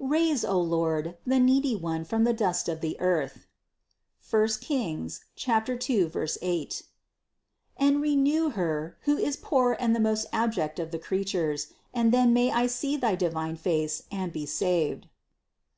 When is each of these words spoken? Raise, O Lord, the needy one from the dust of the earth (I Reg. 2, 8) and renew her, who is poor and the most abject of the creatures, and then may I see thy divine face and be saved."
Raise, 0.00 0.42
O 0.42 0.58
Lord, 0.58 1.18
the 1.26 1.38
needy 1.38 1.76
one 1.76 2.06
from 2.06 2.24
the 2.24 2.32
dust 2.32 2.66
of 2.66 2.80
the 2.80 2.98
earth 2.98 3.44
(I 4.32 4.36
Reg. 4.38 5.80
2, 5.80 6.10
8) 6.40 6.82
and 7.76 8.00
renew 8.00 8.48
her, 8.48 8.96
who 9.02 9.18
is 9.18 9.36
poor 9.36 9.76
and 9.78 9.94
the 9.94 10.00
most 10.00 10.24
abject 10.32 10.78
of 10.78 10.92
the 10.92 10.98
creatures, 10.98 11.74
and 11.92 12.10
then 12.10 12.32
may 12.32 12.50
I 12.50 12.68
see 12.68 12.96
thy 12.96 13.14
divine 13.16 13.56
face 13.56 14.04
and 14.10 14.32
be 14.32 14.46
saved." 14.46 15.08